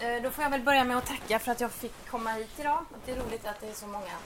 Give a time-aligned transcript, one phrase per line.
[0.00, 2.50] Eh, då får jag väl börja med att tacka för att jag fick komma hit
[2.58, 2.84] idag.
[3.06, 4.16] Det är roligt att det är så många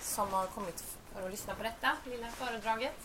[0.00, 2.96] som har kommit för att lyssna på detta lilla föredraget.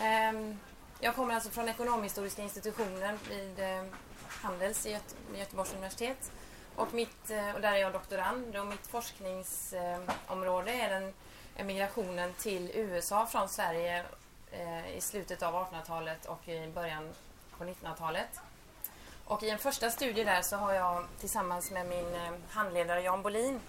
[0.00, 0.58] Ehm,
[1.00, 3.84] jag kommer alltså från Ekonomhistoriska institutionen vid eh,
[4.28, 4.98] Handels i
[5.34, 6.32] Göteborgs universitet.
[6.76, 11.12] Och, mitt, eh, och där är jag doktorand och mitt forskningsområde är den
[11.56, 14.04] emigrationen till USA från Sverige
[14.96, 17.12] i slutet av 1800-talet och i början
[17.58, 18.40] på 1900-talet.
[19.32, 23.22] Och i en första studie där så har jag tillsammans med min eh, handledare Jan
[23.22, 23.60] Bolin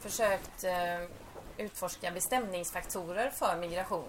[0.00, 1.08] försökt eh,
[1.56, 4.08] utforska bestämningsfaktorer för migration.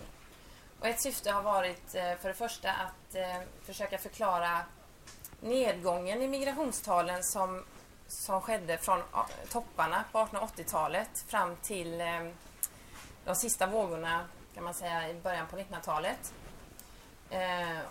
[0.80, 3.16] Och ett syfte har varit eh, för det första att
[3.66, 4.60] försöka förklara
[5.42, 7.64] nedgången i migrationstalen som,
[8.08, 9.02] som skedde från
[9.50, 12.04] topparna på 1880-talet fram till
[13.26, 16.34] de sista vågorna kan man säga i början på 1900-talet.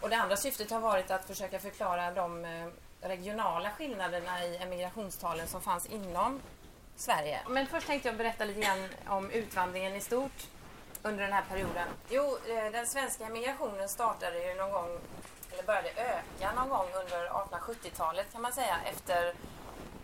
[0.01, 2.47] och det andra syftet har varit att försöka förklara de
[3.03, 6.41] regionala skillnaderna i emigrationstalen som fanns inom
[6.97, 7.41] Sverige.
[7.49, 10.47] Men först tänkte jag berätta lite grann om utvandringen i stort
[11.03, 11.89] under den här perioden.
[12.11, 14.99] Jo, eh, den svenska emigrationen startade ju någon gång,
[15.53, 19.35] eller började öka någon gång under 1870-talet kan man säga efter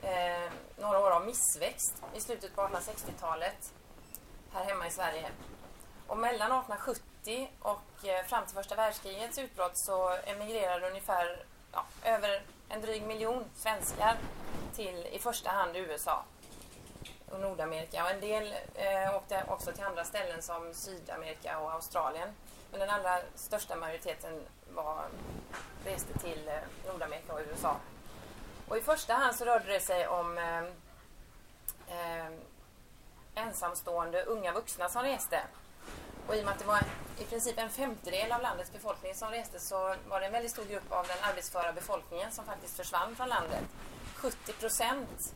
[0.02, 3.72] eh, några år av missväxt i slutet på 1860-talet
[4.52, 5.28] här hemma i Sverige.
[6.06, 12.42] Och mellan 1870 och eh, fram till första världskrigets utbrott så emigrerade ungefär ja, över
[12.68, 14.16] en dryg miljon svenskar
[14.74, 16.24] till i första hand USA
[17.30, 22.28] och Nordamerika och en del eh, åkte också till andra ställen som Sydamerika och Australien.
[22.70, 24.42] Men den allra största majoriteten
[24.74, 25.04] var,
[25.84, 26.54] reste till eh,
[26.86, 27.76] Nordamerika och USA.
[28.68, 30.62] Och i första hand så rörde det sig om eh,
[31.88, 32.32] eh,
[33.34, 35.42] ensamstående unga vuxna som reste.
[36.26, 36.80] Och i och med att det var
[37.20, 40.64] i princip en femtedel av landets befolkning som reste så var det en väldigt stor
[40.64, 43.64] grupp av den arbetsföra befolkningen som faktiskt försvann från landet.
[44.16, 45.34] 70 procent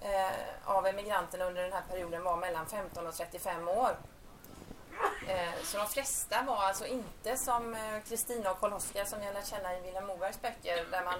[0.00, 0.30] eh,
[0.64, 3.96] av emigranterna under den här perioden var mellan 15 och 35 år.
[5.28, 9.46] Eh, så de flesta var alltså inte som eh, Kristina och Karl-Oskar som jag lärt
[9.46, 11.18] känna i Vilhelm Mobergs böcker där man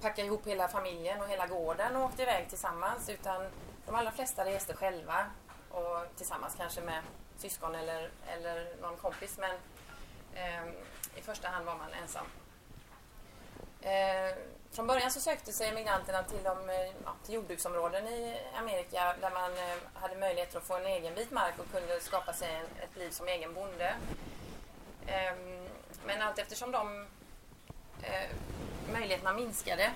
[0.00, 3.50] packade ihop hela familjen och hela gården och åkte iväg tillsammans utan
[3.86, 5.26] de allra flesta reste själva
[5.70, 7.02] och tillsammans kanske med
[7.38, 9.56] syskon eller, eller någon kompis men
[10.34, 10.68] eh,
[11.16, 12.26] i första hand var man ensam.
[13.80, 14.34] Eh,
[14.70, 19.30] från början så sökte sig emigranterna till, de, eh, ja, till jordbruksområden i Amerika där
[19.30, 22.84] man eh, hade möjlighet att få en egen bit mark och kunde skapa sig en,
[22.84, 23.94] ett liv som egen bonde.
[25.06, 25.32] Eh,
[26.06, 27.06] men allt eftersom de
[28.02, 28.30] eh,
[28.92, 29.92] möjligheterna minskade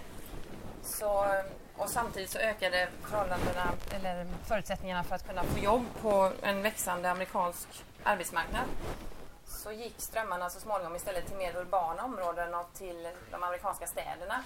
[0.83, 1.43] så
[1.77, 7.11] och samtidigt så ökade förhållandena, eller förutsättningarna för att kunna få jobb på en växande
[7.11, 8.65] amerikansk arbetsmarknad.
[9.45, 14.45] Så gick strömmarna så småningom istället till mer urbana områden och till de amerikanska städerna.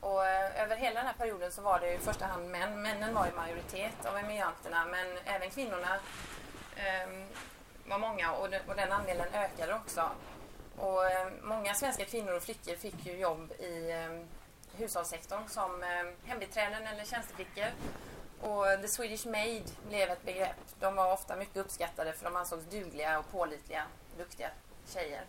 [0.00, 2.82] Och eh, över hela den här perioden så var det i första hand män.
[2.82, 5.94] Männen var i majoritet av emigranterna men även kvinnorna
[6.76, 7.10] eh,
[7.86, 10.10] var många och, den, och den andelen ökade också.
[10.76, 14.26] Och eh, många svenska kvinnor och flickor fick ju jobb i eh,
[14.72, 17.66] hushållssektorn som eh, hembiträden eller tjänsteflickor.
[18.40, 20.56] Och The Swedish Maid blev ett begrepp.
[20.80, 23.82] De var ofta mycket uppskattade för de ansågs dugliga och pålitliga,
[24.18, 24.50] duktiga
[24.86, 25.24] tjejer.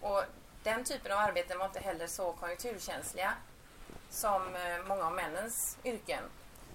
[0.00, 0.22] Och
[0.62, 3.34] den typen av arbeten var inte heller så konjunkturkänsliga
[4.10, 6.24] som eh, många av männens yrken.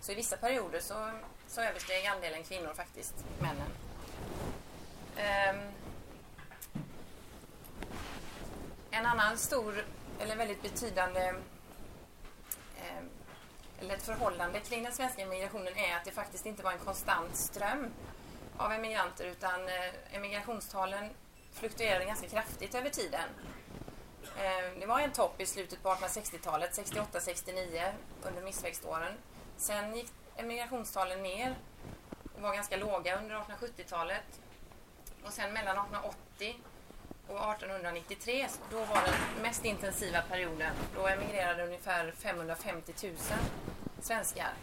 [0.02, 1.12] Så i vissa perioder så,
[1.48, 3.72] så översteg andelen kvinnor faktiskt männen.
[5.18, 5.72] Um,
[8.92, 9.86] en annan stor
[10.20, 11.34] eller väldigt betydande
[13.80, 17.36] eller ett förhållande kring den svenska emigrationen är att det faktiskt inte var en konstant
[17.36, 17.92] ström
[18.58, 21.10] av emigranter utan eh, emigrationstalen
[21.52, 23.30] fluktuerade ganska kraftigt över tiden.
[24.38, 27.92] Eh, det var en topp i slutet på 1860-talet, 68-69
[28.24, 29.14] under missväxtåren.
[29.58, 31.56] Sen gick emigrationstalen ner
[32.36, 34.42] och var ganska låga under 1870-talet.
[35.26, 36.56] Och sen mellan 1880
[37.28, 40.74] och 1893, då var den mest intensiva perioden.
[40.96, 43.14] Då emigrerade ungefär 550 000
[44.02, 44.54] svenskar.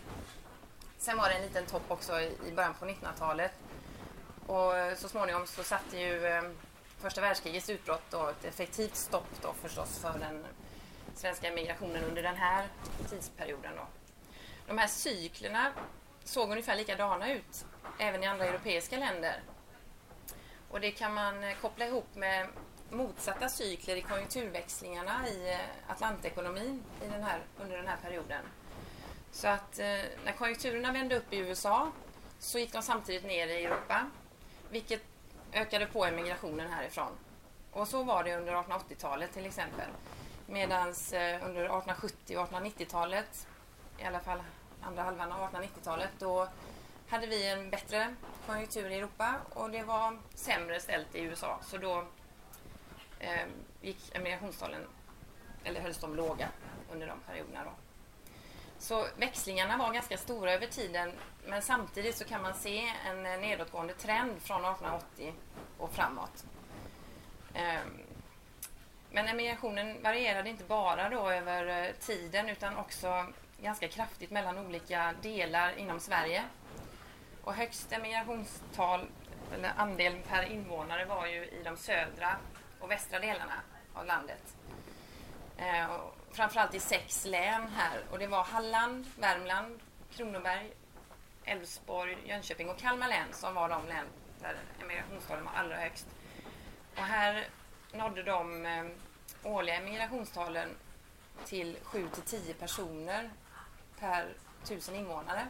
[0.98, 3.52] Sen var det en liten topp också i början på 1900-talet.
[4.46, 6.42] Och så småningom så satte ju eh,
[6.98, 10.44] första världskrigets utbrott då ett effektivt stopp då förstås för den
[11.14, 12.66] svenska emigrationen under den här
[13.10, 13.72] tidsperioden.
[13.76, 13.86] Då.
[14.66, 15.72] De här cyklerna
[16.24, 17.66] såg ungefär likadana ut
[17.98, 19.42] även i andra europeiska länder.
[20.74, 22.46] Och det kan man eh, koppla ihop med
[22.90, 28.44] motsatta cykler i konjunkturväxlingarna i eh, Atlantekonomin i den här, under den här perioden.
[29.32, 29.86] Så att eh,
[30.24, 31.90] när konjunkturerna vände upp i USA
[32.38, 34.10] så gick de samtidigt ner i Europa,
[34.70, 35.02] vilket
[35.52, 37.12] ökade på emigrationen härifrån.
[37.72, 39.88] Och så var det under 1880-talet till exempel.
[40.46, 43.46] Medan eh, under 1870 och 1890-talet
[43.98, 44.42] i alla fall
[44.82, 46.48] andra halvan av 1890-talet, då
[47.08, 48.14] hade vi en bättre
[48.46, 51.58] konjunktur i Europa och det var sämre ställt i USA.
[51.62, 52.04] Så då
[53.18, 53.46] eh,
[53.80, 54.80] gick emigrationstalen,
[55.64, 56.48] eller hölls de låga
[56.92, 57.64] under de perioderna.
[57.64, 57.70] Då.
[58.78, 61.12] Så växlingarna var ganska stora över tiden
[61.46, 65.34] men samtidigt så kan man se en nedåtgående trend från 1880
[65.78, 66.44] och framåt.
[67.54, 68.00] Ehm,
[69.10, 73.26] men emigrationen varierade inte bara då över eh, tiden utan också
[73.62, 76.44] ganska kraftigt mellan olika delar inom Sverige.
[77.44, 79.06] Och högst emigrationstal,
[79.54, 82.36] eller andel per invånare, var ju i de södra
[82.80, 83.60] och västra delarna
[83.94, 84.56] av landet.
[85.56, 85.96] Eh,
[86.32, 89.80] framförallt i sex län här och det var Halland, Värmland,
[90.12, 90.70] Kronoberg,
[91.44, 94.06] Älvsborg, Jönköping och Kalmar län som var de län
[94.40, 96.06] där emigrationstalen var allra högst.
[96.96, 97.46] Och här
[97.92, 98.84] nådde de eh,
[99.42, 100.68] årliga emigrationstalen
[101.44, 103.30] till 7 till 10 personer
[104.00, 105.46] per tusen invånare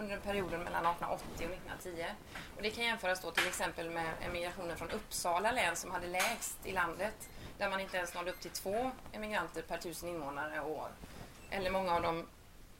[0.00, 2.04] under perioden mellan 1880 och 1910.
[2.56, 6.66] Och det kan jämföras då till exempel med emigrationen från Uppsala län som hade lägst
[6.66, 10.70] i landet där man inte ens nådde upp till två emigranter per tusen invånare och
[10.70, 10.88] år.
[11.50, 12.26] Eller många av de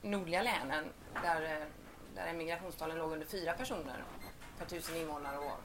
[0.01, 0.85] nordliga länen
[1.23, 1.67] där, eh,
[2.15, 4.03] där emigrationstalen låg under fyra personer
[4.59, 5.57] per tusen invånare och år.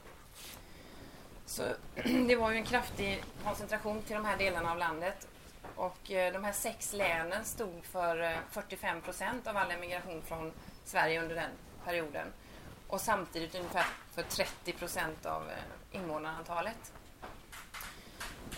[1.45, 1.63] Så
[2.27, 5.27] det var ju en kraftig koncentration till de här delarna av landet.
[5.75, 10.53] Och eh, de här sex länen stod för eh, 45 procent av all emigration från
[10.87, 11.51] Sverige under den
[11.85, 12.33] perioden.
[12.87, 13.85] Och samtidigt ungefär
[14.15, 15.57] för 30 procent av eh,
[15.91, 16.93] invånarantalet.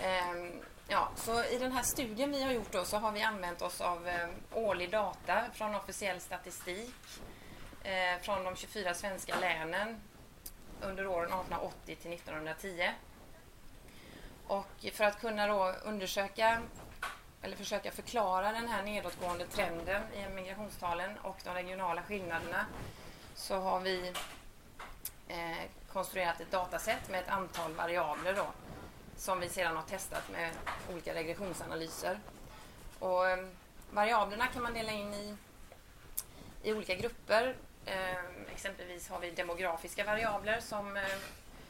[0.02, 0.52] Ehm,
[0.88, 3.82] ja, så I den här studien vi har gjort då, så har vi använt oss
[3.82, 6.96] av eh, årlig data från officiell statistik
[7.84, 10.02] eh, från de 24 svenska länen
[10.82, 12.90] under åren 1880 till 1910.
[14.48, 16.62] Och för att kunna då undersöka
[17.42, 22.66] eller försöka förklara den här nedåtgående trenden i migrationstalen och de regionala skillnaderna
[23.36, 24.14] så har vi
[25.28, 25.64] eh,
[25.94, 28.48] konstruerat ett datasätt med ett antal variabler då,
[29.18, 30.52] som vi sedan har testat med
[30.92, 32.20] olika regressionsanalyser.
[33.00, 33.46] Och, eh,
[33.92, 35.36] variablerna kan man dela in i,
[36.64, 37.56] i olika grupper.
[37.86, 41.04] Eh, exempelvis har vi demografiska variabler som, eh,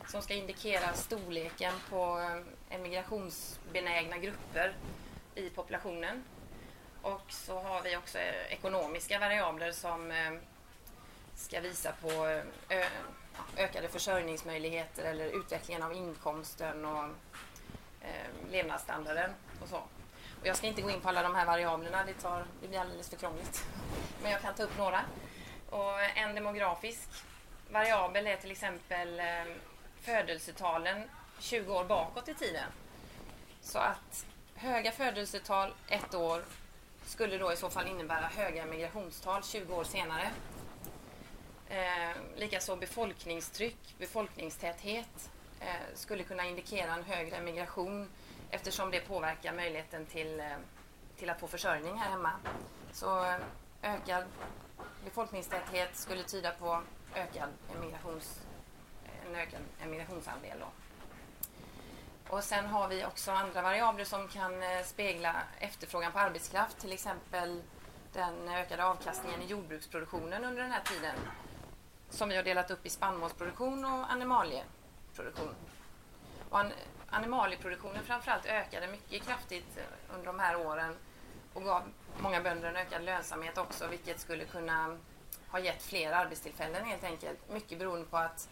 [0.07, 4.75] som ska indikera storleken på eh, emigrationsbenägna grupper
[5.40, 6.24] i populationen.
[7.02, 10.32] Och så har vi också eh, ekonomiska variabler som eh,
[11.36, 12.88] ska visa på eh,
[13.58, 17.10] ökade försörjningsmöjligheter eller utvecklingen av inkomsten och
[18.52, 19.32] levnadsstandarden
[19.62, 19.78] och så.
[20.42, 22.80] Och jag ska inte gå in på alla de här variablerna, det, tar, det blir
[22.80, 23.66] alldeles för krångligt.
[24.24, 25.02] Men jag kan ta upp några.
[25.70, 27.10] Och en demografisk
[27.70, 29.22] variabel är till exempel
[30.02, 31.10] födelsetalen
[31.40, 32.72] 20 år bakåt i tiden.
[33.62, 34.26] Så att
[34.60, 36.44] höga födelsetal ett år
[37.06, 40.30] skulle då i så fall innebära höga migrationstal 20 år senare.
[41.70, 45.30] Eh, likaså befolkningstryck, befolkningstäthet
[45.60, 48.10] eh, skulle kunna indikera en högre migration
[48.50, 50.46] eftersom det påverkar möjligheten till, eh,
[51.18, 52.32] till att få försörjning här hemma.
[52.92, 53.36] Så eh,
[53.82, 54.24] ökad
[55.04, 56.82] befolkningstäthet skulle tyda på
[57.16, 58.42] ökad emigrations,
[59.28, 60.60] en ökad emigrationsandel.
[60.60, 60.68] Då.
[62.30, 66.92] Och sen har vi också andra variabler som kan eh, spegla efterfrågan på arbetskraft, till
[66.92, 67.62] exempel
[68.14, 71.16] den ökade avkastningen i jordbruksproduktionen under den här tiden
[72.09, 75.56] som vi har delat upp i spannmålsproduktion och animalieproduktion.
[76.50, 76.71] Och an
[77.09, 80.95] animalieproduktionen framförallt ökade mycket kraftigt eh, under de här åren
[81.54, 81.83] och gav
[82.19, 84.98] många bönder en ökad lönsamhet också vilket skulle kunna
[85.48, 87.40] ha gett fler arbetstillfällen helt enkelt.
[87.50, 88.50] Mycket beroende på att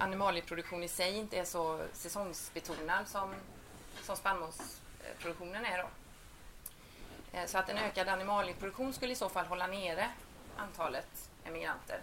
[0.00, 3.34] animalieproduktion i sig inte är så säsongsbetonad som,
[4.02, 5.78] som spannmålsproduktionen är.
[5.78, 5.88] Då.
[7.32, 10.08] Eh, så att en ökad animalieproduktion skulle i så fall hålla nere
[10.56, 12.00] antalet emigranter.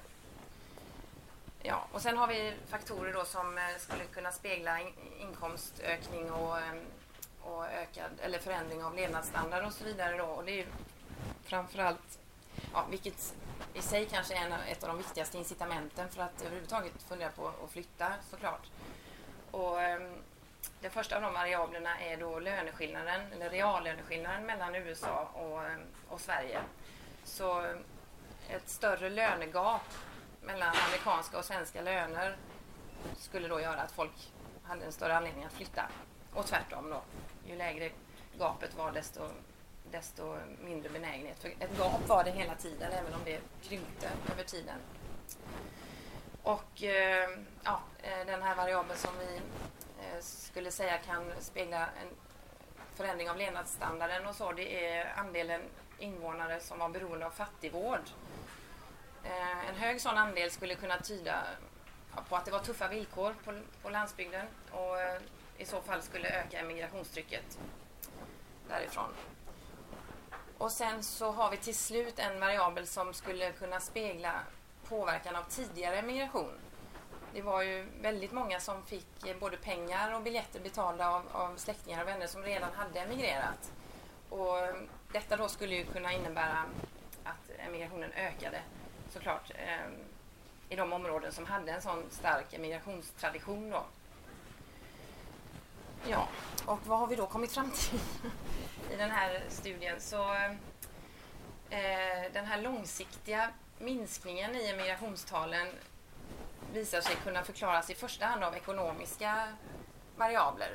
[1.61, 4.79] Ja, och sen har vi faktorer då som eh, skulle kunna spegla
[5.19, 6.85] inkomstökning och, ehm,
[7.41, 10.17] och ökad, eller förändring av levnadsstandard och så vidare.
[10.17, 10.25] Då.
[10.25, 10.67] Och det är ju
[11.43, 12.19] framförallt,
[12.73, 13.35] ja, vilket
[13.73, 17.47] i sig kanske är en, ett av de viktigaste incitamenten för att överhuvudtaget fundera på
[17.47, 18.67] att flytta såklart.
[19.51, 20.23] Och, um,
[20.81, 26.21] den första av de variablerna är då löneskillnaden, eller reallöneskillnaden mellan USA och, ehm, och
[26.21, 26.61] Sverige.
[27.23, 27.83] Så ehm,
[28.49, 29.81] ett större lönegap
[30.41, 32.37] mellan amerikanska och svenska löner
[33.17, 34.31] skulle då göra att folk
[34.63, 35.83] hade en större anledning att flytta.
[36.33, 37.01] Och tvärtom då.
[37.45, 37.91] Ju lägre
[38.37, 39.29] gapet var desto,
[39.91, 41.39] desto mindre benägenhet.
[41.39, 44.79] För ett gap var det hela tiden även om det krympte över tiden.
[46.43, 47.29] Och eh,
[47.63, 52.07] ja, eh, den här variabeln som vi eh, skulle säga kan spegla en
[52.95, 55.61] förändring av levnadsstandarden och så, det är andelen
[55.99, 58.01] invånare som var beroende av fattigvård.
[59.23, 61.43] Eh, en hög sån andel skulle kunna tyda
[62.29, 65.21] på att det var tuffa villkor på, på landsbygden och eh,
[65.57, 67.59] i så fall skulle öka emigrationstrycket
[68.69, 69.13] därifrån.
[70.57, 74.33] Och sen så har vi till slut en variabel som skulle kunna spegla
[74.89, 76.51] påverkan av tidigare migration.
[77.33, 81.55] Det var ju väldigt många som fick eh, både pengar och biljetter betalda av, av
[81.57, 83.71] släktingar och vänner som redan hade emigrerat.
[84.29, 84.57] Och
[85.11, 86.65] detta då skulle ju kunna innebära
[87.23, 88.61] att emigrationen ökade
[89.13, 89.91] såklart eh,
[90.69, 93.85] i de områden som hade en sån stark emigrationstradition då.
[96.07, 96.27] Ja,
[96.65, 97.99] och vad har vi då kommit fram till
[98.93, 100.01] i den här studien?
[100.01, 100.33] Så
[101.69, 105.67] eh, den här långsiktiga minskningen i emigrationstalen
[106.73, 109.47] visar sig kunna förklaras i första hand av ekonomiska
[110.17, 110.71] variabler.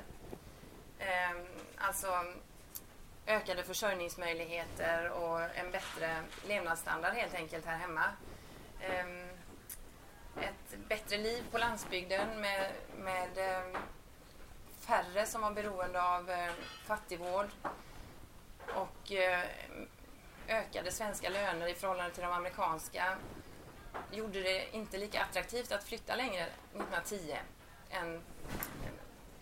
[0.99, 1.37] Eh,
[1.79, 2.25] alltså
[3.27, 6.17] ökade försörjningsmöjligheter och en bättre
[6.49, 8.05] levnadsstandard helt enkelt här hemma.
[8.81, 9.07] Eh,
[10.41, 13.79] ett bättre liv på landsbygden med, med eh,
[14.81, 16.53] färre som var beroende av eh,
[16.85, 17.47] fattigvård
[18.75, 19.45] och eh,
[20.49, 23.17] ökade svenska löner i förhållande till de amerikanska
[24.11, 27.37] gjorde det inte lika attraktivt att flytta längre 1910
[27.91, 28.23] än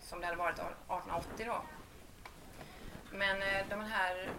[0.01, 1.61] som det hade varit 1880 då.
[3.11, 4.29] Men eh, de här,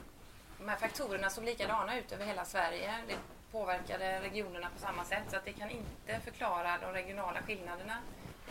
[0.59, 2.95] de här faktorerna såg likadana ut över hela Sverige.
[3.09, 3.17] Det
[3.53, 7.99] påverkade regionerna på samma sätt så att det kan inte förklara de regionala skillnaderna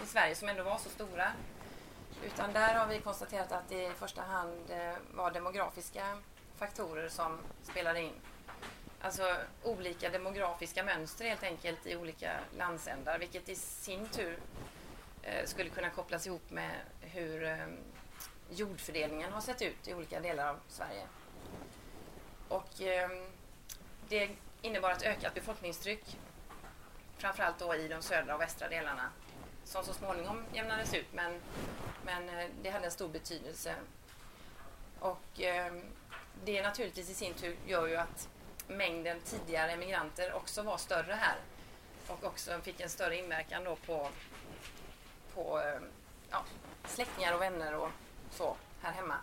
[0.03, 1.31] i Sverige som ändå var så stora.
[2.25, 6.17] Utan där har vi konstaterat att det i första hand eh, var demografiska
[6.55, 8.13] faktorer som spelade in.
[9.01, 14.39] Alltså olika demografiska mönster helt enkelt i olika landsändar vilket i sin tur
[15.23, 17.67] eh, skulle kunna kopplas ihop med hur eh,
[18.49, 21.03] jordfördelningen har sett ut i olika delar av Sverige.
[22.47, 22.69] Och
[24.09, 24.29] det
[24.61, 26.17] innebar ett ökat befolkningstryck
[27.17, 29.09] framförallt då i de södra och västra delarna
[29.65, 31.41] som så småningom jämnades ut men,
[32.05, 33.75] men eh, det hade en stor betydelse.
[34.99, 35.73] Och eh,
[36.43, 38.29] det naturligtvis i sin tur gör ju att
[38.67, 41.35] mängden tidigare emigranter också var större här
[42.07, 44.09] och också fick en större inverkan då på,
[45.33, 45.83] på ehm,
[46.29, 46.43] ja,
[46.85, 47.89] släktingar och vänner och
[48.31, 49.15] så här hemma.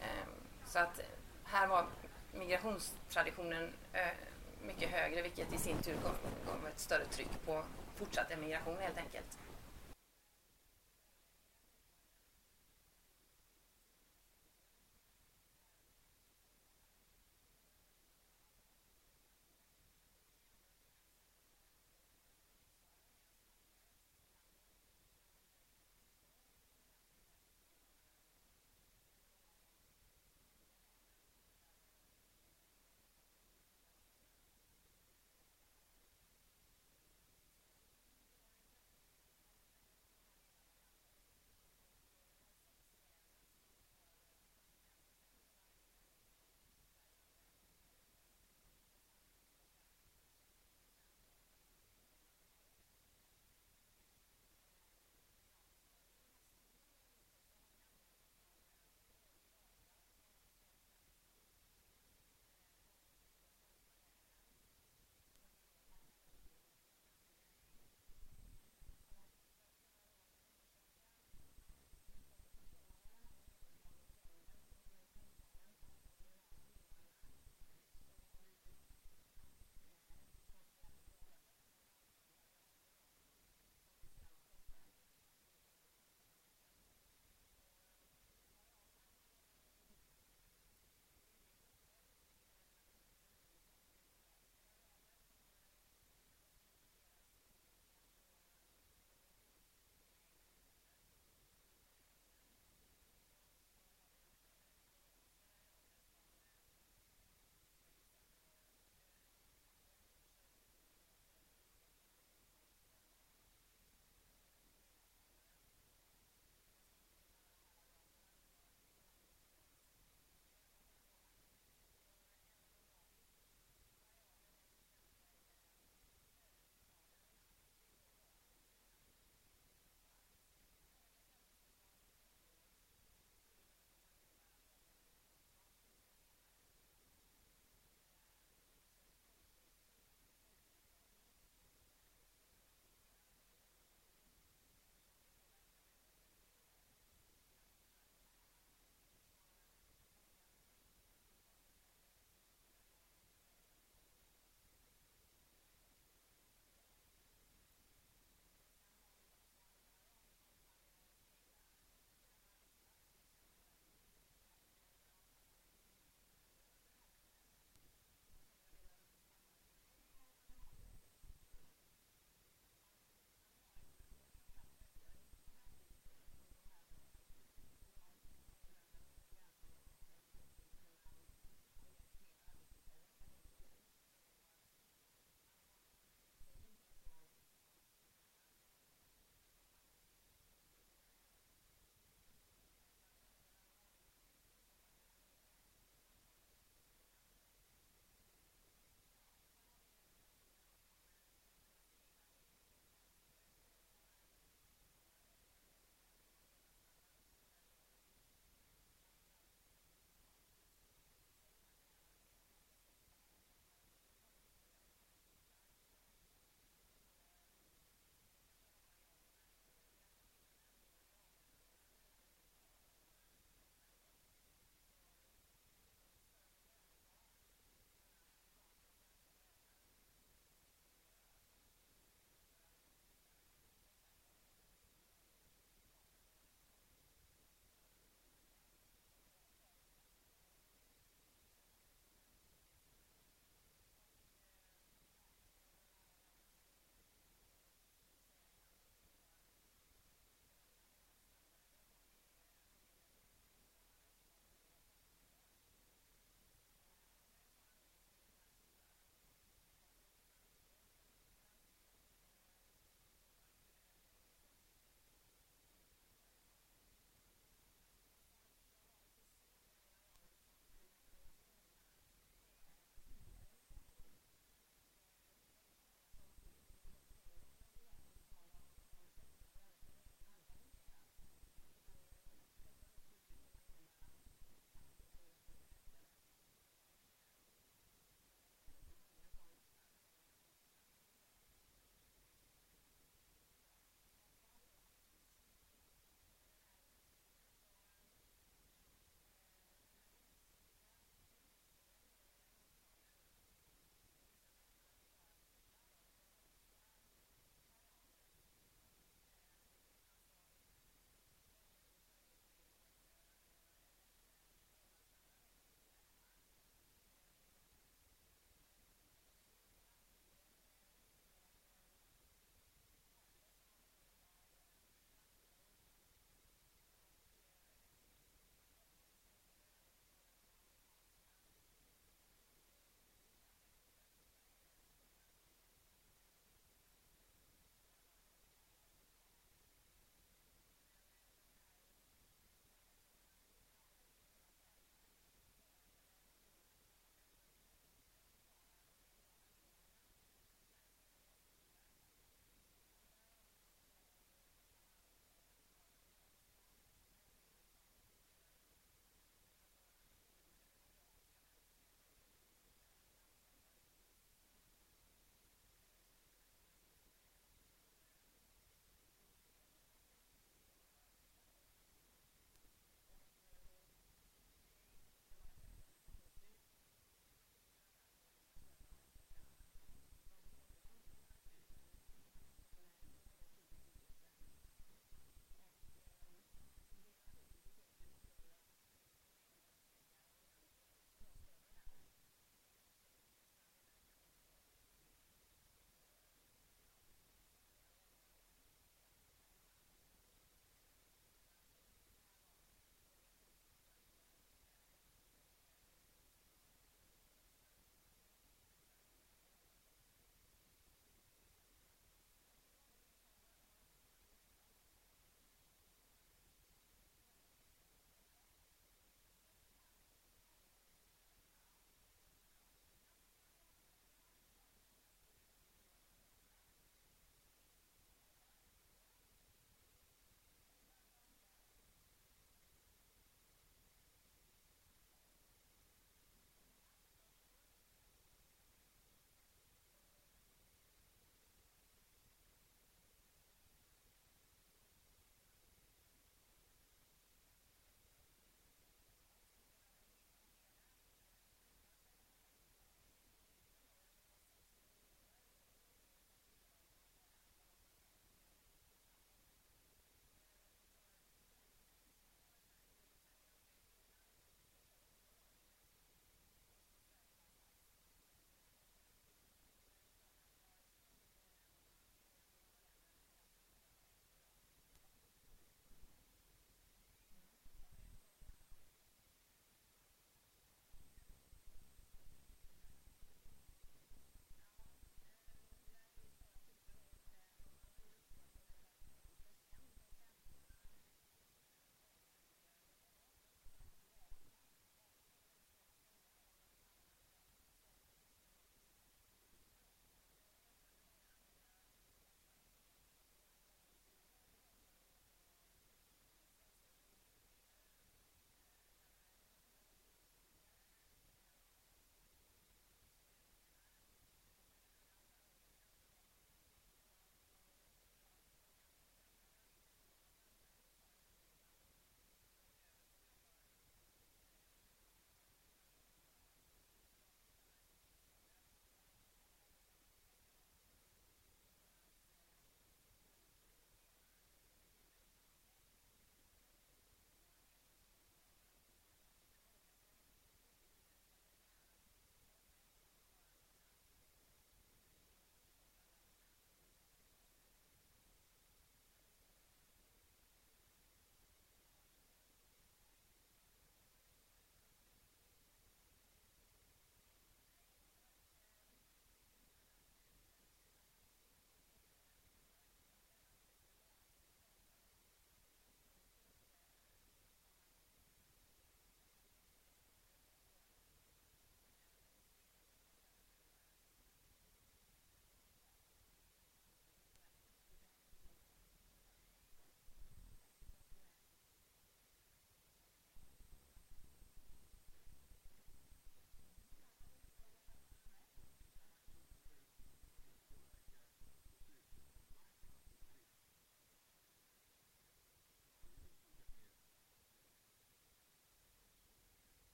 [0.00, 0.30] Ehm,
[0.66, 1.00] så att
[1.44, 1.86] här var
[2.32, 4.08] migrationstraditionen eh,
[4.62, 7.64] mycket högre vilket i sin tur gav, gav ett större tryck på
[7.96, 9.38] fortsatt emigration helt enkelt.